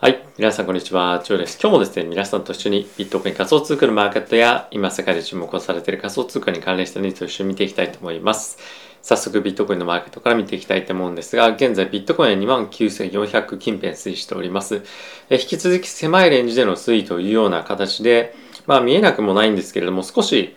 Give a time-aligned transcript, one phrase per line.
[0.00, 0.24] はい。
[0.38, 1.20] 皆さん、こんにちは。
[1.24, 1.58] ジョーです。
[1.60, 8.58] 今日もですね、皆さんと一緒にビットコイン仮想通貨のマーケットや、今世界で注目をされている仮想通貨に関連したニュースを一緒に見ていきたいと思います。
[9.02, 14.82] 早速、ビットコインのマーケットから見ていきたいと思うんですが、現在、ビットコインは29,400近辺推移しております。
[15.30, 18.36] え引き続き狭いレンジでの推移というような形で、
[18.68, 20.54] まあ、見えなくもないんですけれども、少し、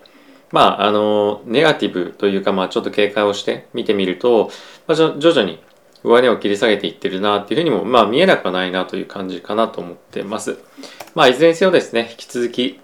[0.52, 4.52] まあ、あの、ネガティブというか、まあ、ちょっと警戒をして見てみると、
[4.86, 5.58] まあ、徐々に
[6.04, 10.58] 上値を切り下げていってるなっていうふうにも、まあ見えなくはないなという感じかなと思ってます。
[11.14, 12.80] まあいずれにせよですね、引き続き、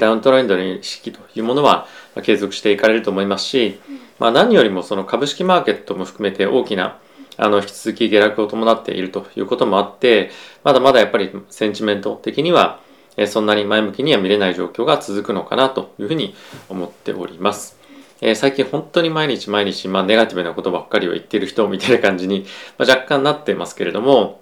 [0.00, 1.86] ダウントレンドの意識というものは
[2.22, 3.78] 継続していかれると思いますし、
[4.18, 6.98] まあ何よりもその株式マーケットも含めて大きな
[7.36, 10.30] あの引き続き下落を伴っているということもあって、
[10.64, 12.80] まだまだやっぱりセンチメント的には
[13.28, 16.34] そんなに前向きには見れない状況が続くのかなというふうに
[16.68, 17.78] 思っております。
[18.20, 22.46] えー、最近本当に毎日毎日、まあ、ネガティブなことばっかりを言ってる人みたいな感じに、
[22.78, 24.40] まあ、若干なってますけれども、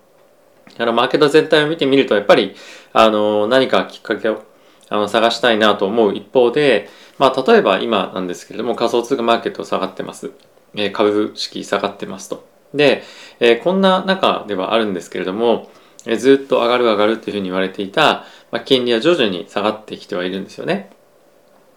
[0.78, 2.54] あの、マーケット全体を見てみると、やっぱり、
[2.92, 4.42] あの、何かきっかけを
[4.88, 10.32] あの探したいなと思う一方で、まあ、例えば今なんですけれども、仮想通貨マーケット下がってます。
[10.74, 12.46] えー、株式下がってますと。
[12.74, 13.02] で、
[13.40, 15.70] えー、こんな中ではあるんですけれども、
[16.06, 20.90] えー、ずっと上がる上がるっていうふうに言われていた、まあ、金利は徐々に下がってきてはいるんですよね。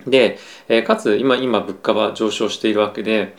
[0.06, 0.38] で、
[0.70, 3.36] えかつ今、今物価は上昇しているわけで、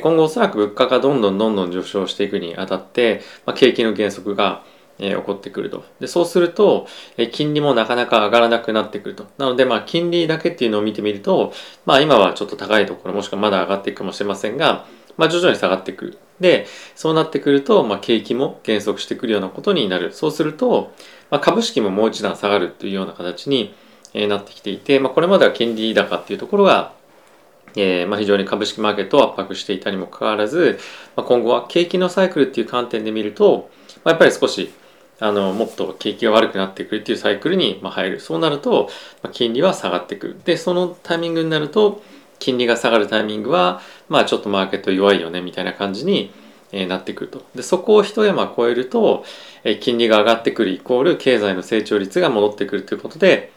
[0.00, 4.62] 今後おそらく物価がどんどんどんどん上昇していくにあたって、まあ、景気の減速が、
[5.00, 5.84] え起こってくると。
[6.00, 9.26] で、そうすると、え金利もなかなか上がらなくなってくると。
[9.38, 11.52] なので、まあ、金利だけっていうのを見てみると、
[11.86, 16.18] まあ、今はちょっと高いところ、もしくはまだ上がっていくかもしれませんが、まあ、徐々に下がってくる。
[16.40, 20.12] で、そうなってくると、まあ、景気も減速してくるようなことになる。
[20.12, 20.92] そうすると、
[21.30, 23.74] まあ、株式ももう一段下がるというような形に、
[24.14, 26.92] えなってきていて、まあ、これまでは金利高っていうところが、
[27.76, 30.78] えーまあ、非常に株式マーケットを圧迫していたにもかかわらず、
[31.16, 33.70] まあ、今後は景気のサイクルっていう観点で見ると、
[34.04, 34.72] まあ、やっぱり少し
[35.20, 38.20] あのもっと景気が悪くなってくるっていうサイクルにま入る。
[38.20, 38.88] そうなると、
[39.22, 40.40] まあ、金利は下がってくる。
[40.44, 42.02] でそのタイミングになると
[42.38, 46.30] 金利が下がるタイミングは、まあ、ちょっとマーケット弱いよねみたいな感じに
[46.70, 47.44] えなってくると。
[47.54, 49.24] でそこを一山越えると
[49.64, 53.52] え金利が上がってくるイコール経済の成長率が戻ってくるということで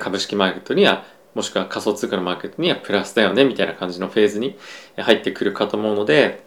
[0.00, 1.04] 株式マーケットには
[1.36, 4.56] もしくは仮想通貨のマーケットにはプラスだよねみたいな感じのフェーズに
[4.96, 6.42] 入ってくるかと思うので、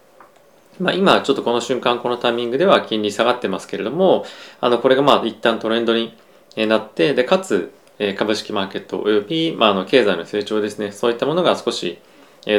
[0.79, 4.25] まあ、今ちょっとこの瞬間このタイミングでは金利下がってますけれども
[4.59, 6.16] あのこれがまあ一旦トレンドに
[6.57, 7.72] なってでかつ
[8.17, 12.00] 株式マーケットおよび、まあ、あの経済の成長ですねそういったものが少し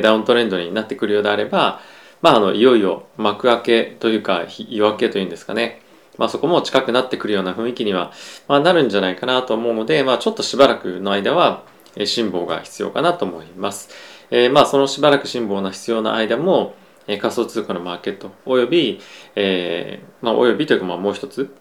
[0.03, 1.81] ダウントレンドになってくるようであれば、
[2.23, 5.83] まあ、あのいよいよ幕開けというか夜明けというんですかね
[6.21, 8.13] まあ、そこも近くなってくるような雰囲気には、
[8.47, 11.65] まあ、なるんじゃないかなと思うので、まあ、ちょっとしばらくの間は
[11.97, 13.89] え辛抱が必要かなと思います。
[14.31, 16.75] えー、まあそのしばらく辛抱の必要な間も、
[17.07, 19.01] えー、仮想通貨のマーケットおよび、
[19.35, 21.53] えーまあ、およびというかまあもう一つ、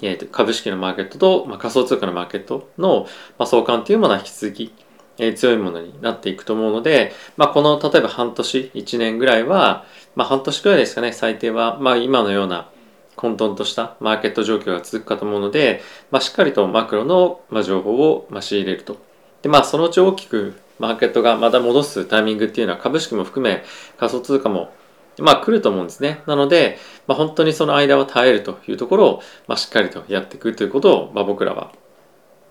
[0.00, 3.06] えー、株式のマーケットと、まあ、仮想通貨のマーケットの、
[3.38, 4.74] まあ、相関というものは引き続き、
[5.18, 9.84] えー、強いものになっていくと思うので、まあ、この例えば半年1年ぐらいは、
[10.14, 12.70] まあ、半年くらいですかね最低は、まあ、今のような
[13.16, 18.96] 混沌としたマーケット状況が続くかと思うので、まあ、しっかりとマクロの情報を仕入れると。
[19.42, 23.62] で、まあ、そのうち大きくマーケットがまた戻すタイミングっていうのは株式も含め
[23.98, 24.72] 仮想通貨も
[25.18, 26.22] まあ来ると思うんですね。
[26.26, 31.72] なので、まあ、本当にその間は耐えるというところを、まあ、しっかりとやっていくということを、まあ、僕らは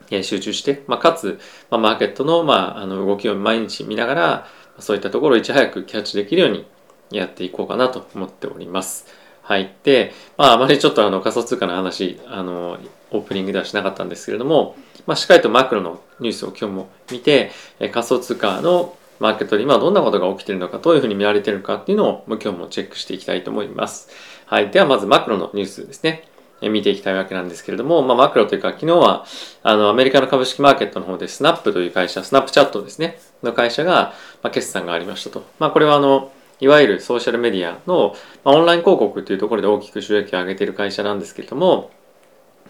[0.10, 1.40] 集中して、まあ、かつ、
[1.70, 4.48] まあ、マーケットの,、まあ、あの動きを毎日見ながら
[4.78, 6.66] そういったところをいち早くキャッチできるように
[7.12, 9.21] やっていこうかなと思っております。
[9.42, 9.74] はい。
[9.84, 12.78] で、まあ、あまりちょっとあの仮想通貨の話、あの、
[13.12, 14.76] オープニングではしなかったんですけれども、
[15.06, 17.52] まあ、しっかりとマクロのニュースを今日も見て、
[17.92, 24.10] 仮想通貨のマーケットで今どんなことが起きているのか、どういうふうに見られているのかっていうのを今日もチェックしていきたいと思います。
[24.46, 24.70] はい。
[24.70, 26.28] ではまずマクロのニュースですね。
[26.70, 29.26] 見ていきたいわけなんですけれども、まあ、マクロというか、昨日は、
[29.64, 34.14] あの、アメリカの株式マーケットの方で、スナップという会社、スナップチャットですね、の会社が、
[34.44, 35.44] まあ、決算がありましたと。
[35.58, 36.32] まあ、これは、あの、
[36.62, 41.92] いわゆるソーシャルメディアの、まあ、オンライン広告というところで大きく収益を上げている会社なんですけれども、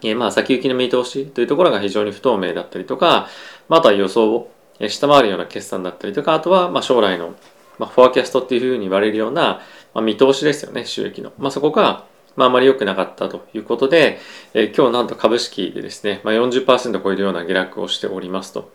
[0.02, 3.28] えー、まあ先行きの見通しというところが非常に不透明だったりとか、
[3.70, 4.52] まあ、あとは予想を
[4.90, 7.36] 下回るような決算だったりとか、あとはまあ将来の、
[7.78, 9.62] まあ、フォアキャストっていうふうに言われるような、
[9.94, 11.34] まあ、見通しですよね、収益の。
[11.38, 12.06] まあ、そこが、
[12.36, 14.20] まあ、あまり良くなかったということで、
[14.54, 18.72] えー、今日なんと株式でですね、まあ40%超えるような下落をしておりますと。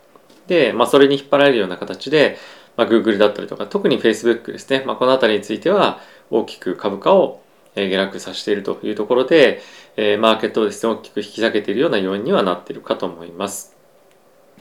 [0.47, 2.37] で、まあ、それに引っ張られるような形で、
[2.77, 7.41] まあ、Google だったりとか、特に Facebook ですね、まあ、この辺りについては大きく株価を
[7.75, 9.61] 下落させているというところで、
[9.97, 13.75] え、マーケットをですね、大きく引き下げているような要因にはなっているかと思います。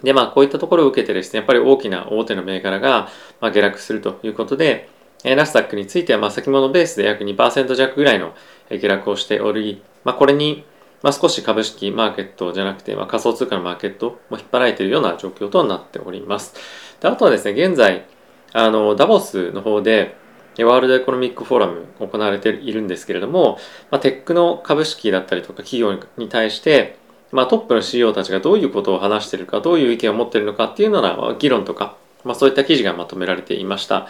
[0.03, 3.09] で、まあ、こういったところを受けてですね、やっぱり大きな大手の銘柄が、
[3.41, 4.89] ま、下落するということで、
[5.25, 8.35] え、ナスダックについては、ま、先物ベースで約2%弱ぐらいの
[8.71, 10.65] 下落をしており、まあ、これに、
[11.03, 16.55] まあ、少し株式マーケットじゃなくて、まあ、仮想通貨のマーケットも引っ張られているような状況となっております。
[17.01, 18.07] であとはですね、現在、
[18.53, 20.17] あの、ダボスの方で、
[20.59, 23.59] ワールドエコノミックフォーラム行われているんですけれども、
[23.91, 26.97] まあ、テックの株式だったりとか企業に対して、
[27.33, 34.07] まあ、トップの CEO たちがどういうことを話しているか、どういう意見を持っているのかっていうような議論とか、まあ、そういった記事がまとめられていました。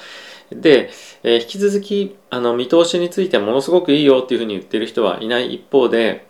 [0.51, 0.91] で、
[1.25, 6.27] えー、引き続きあの見通しについてはものすごくいいよっていうふうに言ってる人はいない一方で、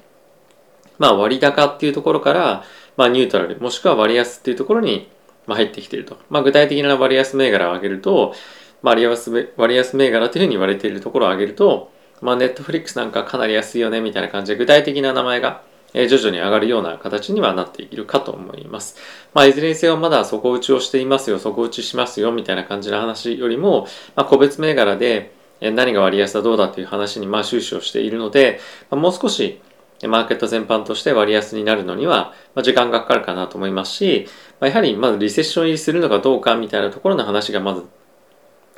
[0.98, 2.64] まあ、割高っていうところから、
[2.96, 5.08] まあ、ニュートラルもしくは割安っていうところに、
[5.46, 8.34] まあ、入ってきていると、まあ、具体的な割安銘柄を挙げると、
[8.82, 11.90] まあ、割安割安銘柄というふうに言われているところを挙げると、
[12.20, 15.62] まあ、ネットフリックスなんかかなり安いよねみたいな感じで具体的な名前が
[15.92, 18.96] 徐々に上がるような形にはなっているかと思います。
[19.32, 28.60] まあ、いずれにせよまだ底打ちをしていますよ、底打ちしますよみたいな感じの話よりも、まあ、個別銘柄で何が割安だどうだという話にまあ終始をしているので、
[28.90, 29.58] まあ、もう少し
[30.04, 34.28] マーケット全般として割安になるのには、ま、時間がかかるかなと思いますし、
[34.60, 37.84] ま、やはりまずリセッション入りするのかどうかみたいなところの話がまず、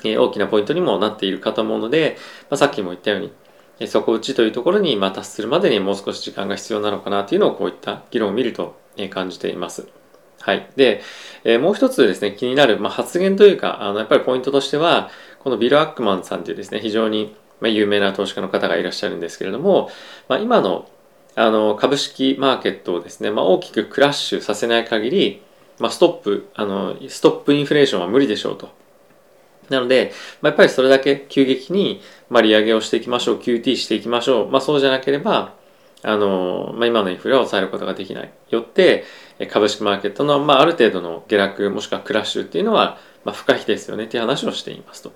[0.04, 2.16] え、大きなポイントにもなっているかと思うので、
[2.50, 3.20] ま、さっきも言ったよう
[3.80, 8.76] に、底打ちというところにま達するまでにもう少し時間が必要なのかなというのをこういった議論を見ると
[9.10, 9.88] 感じています。
[10.40, 10.68] はい。
[10.76, 11.02] で、
[11.44, 15.10] えー、もう一つですね、気になる、まあ、発言というか、あの、やっぱりポイントとしては、
[15.40, 19.90] このビル・アックマンさんというですね、非常にま有名な投資家の方がいらっしゃるんですけれども、
[20.28, 20.88] まあ、今の
[21.38, 25.42] あの株式マーケットをですね、まあ、大きくクラッシュさせない限り、
[25.78, 28.68] まあ、ストップあのストップインフレーションは無理でしょうと。
[29.68, 35.54] なので、まあ、やっぱりそれだけ急激に、まあ、利上げをしていきましょう QT していきましょう、まあ、そうじゃなければ
[36.02, 38.32] あの、まあ、今のインフレを抑えることができない。
[38.50, 39.04] よって
[39.50, 45.12] 株式マーケットの、まあ、ある程度の下落もしくはクラッシュっていうのは、まあ、不可避ですよねっていう話をしていますと、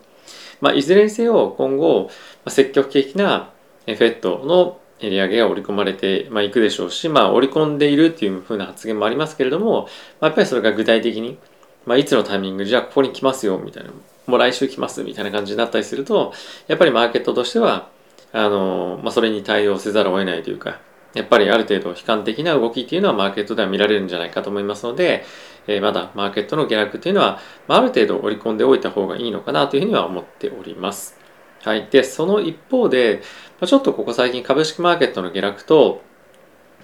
[0.60, 2.10] まあ、いずれにせよ今後、ま
[2.46, 3.50] あ、積極的な
[3.86, 4.78] FED の
[5.10, 9.88] 利上げが織り込まれてい、まあ、くでしょうし、まあ、織り込んでいるっていうふうな発言もありますけれども、
[10.20, 11.38] ま、やっぱりそれが具体的に、
[11.86, 13.90] まあ、いつのタイミングじゃあここに来ますよみたいな
[14.26, 16.32] もう来週来ますみたいな感じになったりすると
[16.68, 17.88] やっぱりマーケットとしては
[18.32, 20.80] あの、まあ、それに対応せざるを得ないというか
[21.14, 25.24] やっぱりある程度悲観的な動きっていうのはマーケットでは見られるんじゃないかと思いますので、
[25.66, 27.38] えー、まだマーケットの下落っていうのは、
[27.68, 31.21] まあ、ある程度織り込んでおいた方がいいのかなというふうには思っております。
[31.62, 31.88] はい。
[31.90, 33.22] で、その一方で
[33.62, 36.02] ま、ちょっとここ最近株式マーケットの下落と、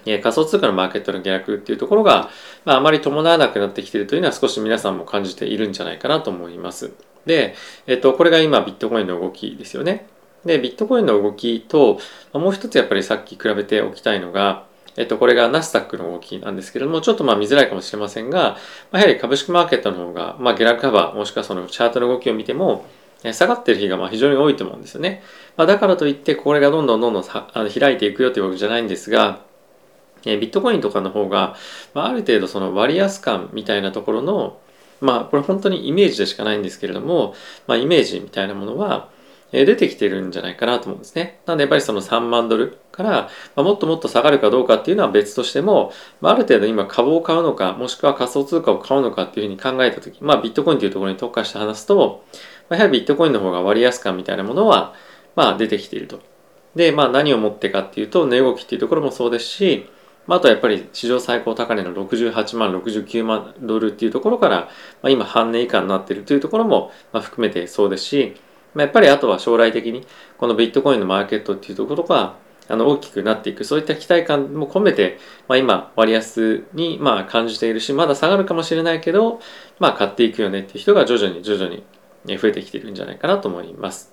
[0.05, 2.29] え仮想通貨のマーケットの下落っていうところが、
[2.63, 6.93] まあ、あまり伴わなくなってきているというのは少し皆さんも感じているんじゃないかなと思います。
[7.25, 7.53] で、
[7.85, 10.07] えっと、これが今ビットコインの動きですよね。
[10.45, 11.99] で、ビットコインの動きと、
[12.31, 14.65] もう一つやっぱりさっき比べておきたいのが、
[14.95, 18.55] えっと、これがナスダックの動きなんですけれども、ちょっとまあ見づらいかもしれませんが、
[18.91, 22.85] ま、やはり株式マーケットの方が、まあ、下落幅もしくはそのチャートの動きを見ても、
[23.23, 25.21] 下がってる日がまあ非常に多いと思うんですよね。
[25.57, 29.41] まあ、だからといってこれがどんどんどんどんあの開いていくよというわけじゃないんですが、
[30.25, 31.55] えビットコインとかの方が、
[31.93, 34.59] まあ、ある程度その割安感みたいなところの
[35.01, 37.33] まあこれ本当にイメージでしかないんですけれども、
[37.67, 39.09] まあ、イメージみたいなものは
[39.51, 41.39] 出てきてるんじゃないかなと思うんですね。
[41.45, 43.09] なのでやっぱりその3万ドルから、
[43.55, 52.23] まあ、もっともっと下がるかどうかっていうのは別としても、まあ、ある程度今株を買うのかもしくは仮想通貨を買うのかっていうふうに考えた時まあビットコインというところに特化して話すと、
[52.69, 54.93] まあ、やはりビットコインの方が割安感みたいなものは、
[55.35, 56.21] まあ、出てきていると。
[56.75, 59.89] で、まあ、何をもってかっていうと、値動きっていうところもそうですし、
[60.27, 64.69] まあ、あとはやっぱり史上最高高値の68万、69万ドルっていうところから、
[65.01, 68.35] まあ、今半値以下になっているというところも、まあ、含めてそうですし、
[68.75, 70.05] まあ、やっぱりあとは将来的に
[70.37, 72.35] このビットコインのマーケットっていうところが
[72.67, 79.39] あの大きくなっていくそういった期待感も込めて、まあ、今割安にまあ感じているしまだ下がるかもしれないけど、
[79.79, 81.83] まあ、買っていくよねっていう人が徐々に徐々に
[82.25, 84.11] 増えてきてるんじゃないかなと思います。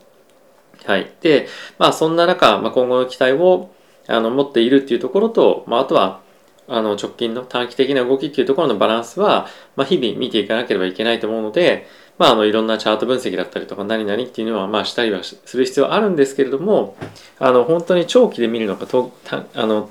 [0.84, 1.10] はい。
[1.20, 1.48] で、
[1.78, 3.70] まあそんな中、まあ、今後の期待を
[4.06, 6.20] あの持っているっていうところと、まあ、あとは
[6.68, 9.46] あの直近の短期的な動きっていうところのバランスは、
[9.76, 11.86] まあ、日々見ていかなければいけないと思うので、
[12.18, 16.96] まあ、あのいろんなチャート分析だったりとか何々っていうのはまあしたりはする必要はあるんですけれども
[17.38, 19.12] あの本当に長期で見るのかと
[19.54, 19.90] あの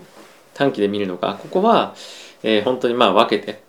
[0.53, 1.95] 短期で見るのかここは、
[2.43, 3.61] えー、本当にまあ分けて、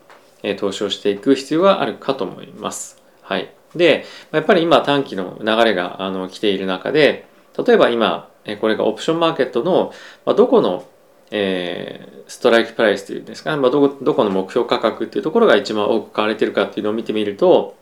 [0.42, 3.02] えー、投資をしていく必要があるかと思います。
[3.22, 7.26] はい、でやっぱり今短期の流れがあの来ている中で
[7.66, 8.30] 例えば今
[8.60, 9.92] これがオプションマーケットの、
[10.24, 10.86] まあ、どこの、
[11.30, 17.76] えー、ストライクプライスというんですか、まあ、どこどこの目標価格っていうところが一番多く買われているかっていうのを見てみると、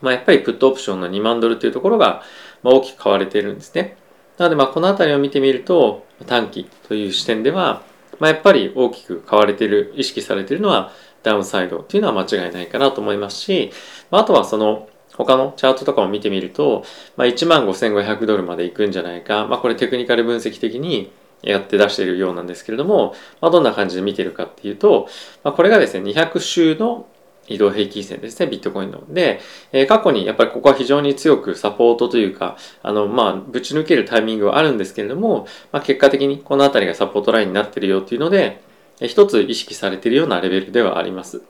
[0.00, 2.22] まあ、やっぱりプットオプションの2万ドルっていうところが、
[2.62, 3.96] まあ、大きく買われているんですね。
[4.38, 7.82] なのでまあこの辺りを見てみると短期という視点では、
[8.20, 13.70] まあ、やっぱり大きく買われている意識されているのはダウンサイドというのは間違いないかなと思いますし、
[14.10, 14.88] まあ、あとはその
[15.24, 16.84] 他のチャートとかを見てみると、
[17.16, 21.12] まあ、1万5500ドルまで行くんじゃないか、まあ、これテクニカル分析的に
[21.42, 25.08] やって出しているようなんですけれども、まあ、どんな感じで見てるかっていうと、
[25.42, 27.06] まあ、これがですね、200週の
[27.50, 29.02] 移動平均線ですね、ビットコインの。
[29.12, 29.40] で、
[29.72, 38.62] えー、過去にやっぱりここは非常に強くサポートというか、あの、まあ、ぶち抜けるタイミングはあるんですけれども、まあ、結果的にこの辺りがサポートラインになってるよっていうので、
[39.00, 41.42] えー、一つ意識されているようなレベルではあります。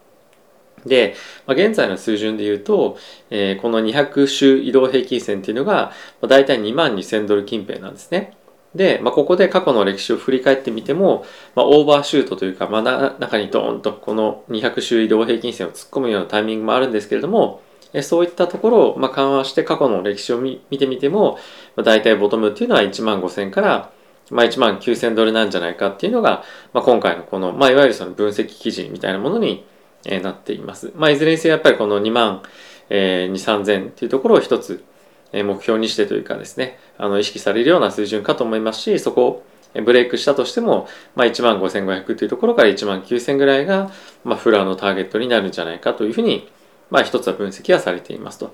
[0.87, 1.15] で、
[1.47, 2.97] まあ、現在の水準で言うと、
[3.31, 8.37] えー、この200週移動平均線っていうのが、まあ、大体2万2000ドル近辺なんですね。
[8.75, 17.63] で、まあ、ここで過去の歴史を振り返ってみても、まあ、オーバーシュートというか、まあ、中にドーンとこの200周移動平均線を突っ込むようなタイミングもあるんですけれども、
[18.03, 21.39] そういったところをまあ緩和して過去の歴史を見てみても、
[21.75, 23.91] まあ、大体ボトムっていうのは1万5000から
[24.31, 29.65] まあ、1万9000ドルなんじゃないかっていうのが、まあ、今回のこの、まあ、いわゆるその分析記事みたいなものに、
[30.05, 30.93] えなっています。
[30.97, 32.43] まあ、いずれにせよやっぱりこの2万、
[32.89, 34.85] えー、2、3000っていうところを一つ、
[35.33, 39.43] 目標にしてというかですねあの意識されるような水準かと思いますしそこを
[39.85, 43.93] ブレイクしたとしても、まあ、1万5500というところから1万9000ぐらいが、
[44.25, 46.51] まあ、フラーのターゲットになるんじゃないかというふうに、
[46.91, 48.53] まあ、一つは分析はされていますと。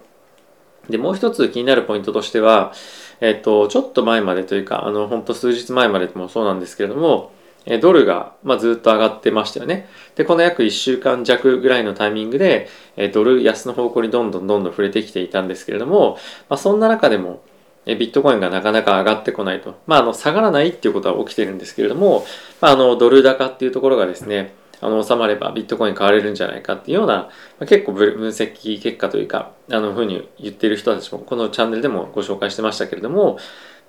[0.90, 2.74] で、もう一つ気になるポイントとしては、
[3.22, 7.32] えっと、ちょっと前までというか、あの、本当数日前までもそうなんですけれども、
[7.80, 9.88] ドルが、ま、ずっと上がってましたよね。
[10.14, 12.68] で、この約1週間弱ぐらいのタイミングで、
[13.12, 16.16] ドル安の方向にどんどんどんどん触れてきていたんですけれども、
[16.48, 17.42] まあ、そんな中でも、
[17.86, 19.76] ビットコインがなかなか上がってこないと。
[19.86, 22.24] まあ、あの、下がらないっていうことは起きてるんですけれども、
[22.60, 27.30] まあ、あの、ドル高っていうところがですね、あの、収まればビットコイン買われるんじゃないかっていうような、ま
[27.60, 33.38] あ、結構分析結果というか、あの、ふうに言ってる人たちも、このチャンネルでもご紹介してましたけれども、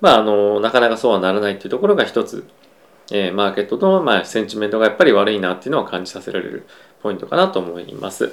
[0.00, 2.44] まあ、あの、なかなかそうはならないっていうところが一つ、
[3.10, 6.66] えー、マーケットの、まあ、センチメントがやっぱり悪いなっていうのを感じさせられる
[7.02, 8.32] ポイントかなと思います。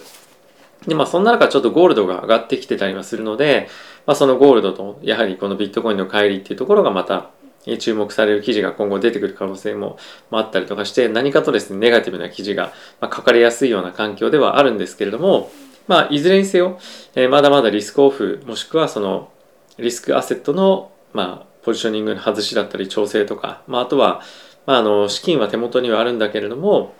[0.88, 3.70] で、まあ、そんな中ちょっとゴールドが上がってきてたりはするので、
[4.06, 7.30] まあ、そのゴールドと、やはりこのビットコインの帰りっていうところがまた、
[7.80, 9.98] 注目される記事が今後出てくる可能性も
[10.30, 15.52] あったりとかして、何かとですね、ネガティブな記事が書かれやすいような環境ではあるんですけれども、
[15.88, 16.80] まあ、いずれにせよ、
[17.16, 19.32] え、まだまだリスクオフ、もしくはその
[19.80, 24.22] リスクアセットの、まあ、ポジショニングの外しだったり調整とか、まあ、あとは、
[24.66, 26.94] まあ、あの資金は手元にはあるんだけれども、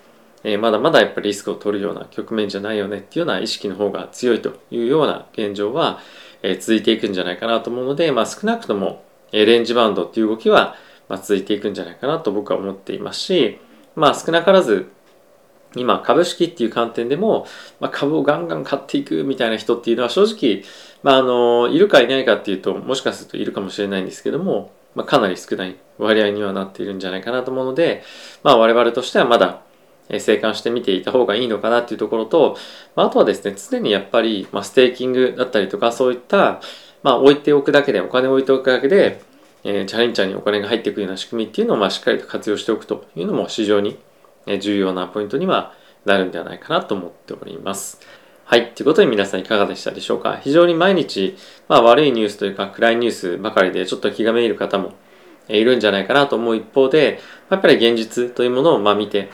[0.44, 6.00] えー、まだまだやっぱりリスクを取るような局面じゃないよねっていうような意識の方が強いというような現状は、
[6.44, 10.76] えー、続いていくんじゃないかなと思うので、まあ、少なくとも、え、レンジバウンドっていう動きは、
[11.10, 13.60] まあ、続いていくんじゃないかなと僕は思っていますし、
[13.96, 14.92] まあ、少なからず
[15.76, 17.48] 今株式っていう観点でも、
[17.80, 20.64] まあ、株をガンガン買っていくみたいな人っていうのは正直、
[21.04, 28.04] まあ、あのいるかいないかっていうともしかするといるかもしれないんですけどもまあ、かなり少ない割合にはなっているんじゃないかなと思うので、
[28.44, 29.62] まあ、我々としてはまだ
[30.20, 32.58] 静観して見ていた方がいいのかなっていうところと、
[32.96, 36.62] まあ、あとはですね常にやっぱり、まあ、ステーキングだったりとかそういった、
[37.04, 39.22] まあ、置いておくだけでお金を置いておくだけで、
[39.64, 43.98] えー、チャレンジャーにお金が入っていくような仕組みっていうのを、まあ、しっかりと活用しておくというのも非常に
[44.60, 45.74] 重要なポイントには
[46.06, 48.00] なるんではないかなと思っております。
[48.48, 48.76] はい。
[48.76, 50.38] ということで皆さんいかがでしたでしょうか？
[50.38, 51.36] 非常に毎日、
[51.68, 54.94] まあ悪いニュースというか暗いニュースばかりでちょっと気がめいる方も
[55.48, 59.32] いるんじゃないかなと思う一方で、やっぱり現実というものをまあ見て、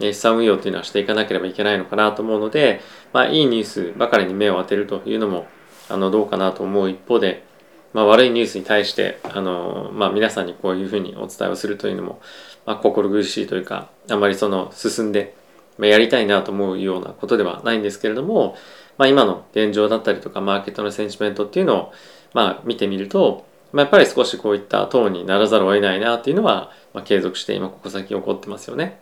[0.00, 2.80] 資産運用というのはしていかなければいけないのかなと思うので、
[3.12, 5.46] まあいいニュースばかりに目を当てるというのも、
[5.90, 7.44] あの、どうかなと思う一方で、
[7.92, 12.22] まあ悪いニュースに対して、あの、まあ皆さんにこういうふうにお伝えをするというのも、
[12.64, 15.34] まあ心苦しいというか、あまりその進んで、
[15.78, 18.56] やりたいなと思うようなことではないんですけれども、
[18.96, 21.92] まあ、今の現状だったりとかマーケットのセンチメントっていうのを、
[22.32, 29.00] まあ、見てみると、まあ、やっぱり少しこういったトーンにならざるを得ないなっていうのは、まあ、継続して今ここ先起こってますよね。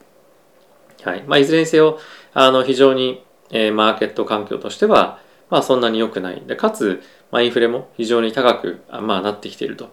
[1.02, 1.22] はい。
[1.26, 1.98] まあ、いずれにせよ
[2.32, 6.42] あの非常に、えー、マーケット環境としては、まあ、そんなに良くない。
[6.46, 9.90] でかつ、まあ、インフレも非常に高く、まあ、なってきていると。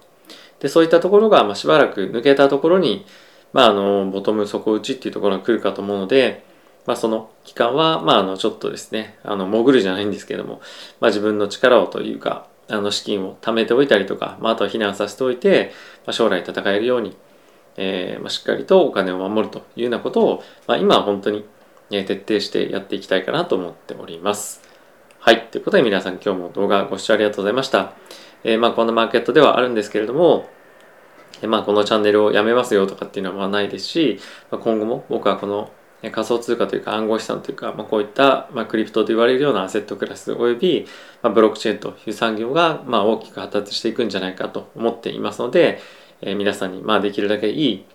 [0.59, 3.05] でそういったところが、まあ、しばらく抜けたところに、
[3.53, 6.45] まあ、あのボトム底打ちっていうところが来るかと思うので、
[6.89, 10.59] まあ、その期間は、まあ、あのちょっとですねあの潜るじゃないんですけども、
[10.99, 15.71] まあ、自分の力をというかあの資金を貯めておいたりとか、まあ、あとは避難させておいて、
[16.07, 17.15] まあ、将来戦えるように、
[17.77, 21.45] えーまあ、しっかりとお金を守るというようなことを、まあ、今は本当に、
[21.91, 24.63] え徹底してやっていきたいかなと思っております。
[25.19, 25.45] はい。
[25.51, 27.93] ということで皆さん今日も動画ご視聴ありがとうございました。
[28.43, 30.49] えー、まあこんなマーケットではあるんですけれども、
[31.43, 34.19] え、まあこのチャンネルをやめますよとかっていうのはないですし、
[34.49, 40.87] まあ、今後も僕はこの仮想通貨というか暗号資産というか、まあ、こういった、まあ、クリプトと言われるようなアセットクラスおよび、
[41.21, 45.79] まあ、ブロックチェーンという産業が、まあ、大きく発達していくんじゃないかと思っていますので、
[46.21, 47.85] えー、皆さんに、まあ、できるだけい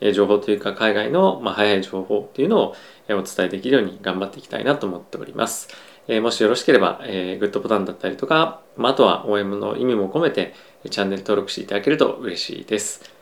[0.00, 2.74] い情報というか海外の、まあ、早い情報というのを
[3.10, 5.68] お伝えできるように頑張っていきたいなと思っております。
[6.08, 10.54] えー、もしよろしければ、えー、グッドボタンだったりとか、まあ、あとは OM の意味も込めて
[10.90, 13.21] チャンネル登録していただけると嬉しいです。